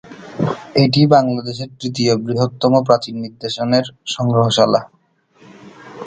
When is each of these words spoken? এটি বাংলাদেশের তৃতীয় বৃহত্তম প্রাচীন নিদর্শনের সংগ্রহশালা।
এটি 0.75 1.01
বাংলাদেশের 1.07 1.69
তৃতীয় 1.79 2.13
বৃহত্তম 2.17 2.73
প্রাচীন 2.87 3.15
নিদর্শনের 3.23 3.85
সংগ্রহশালা। 4.07 4.81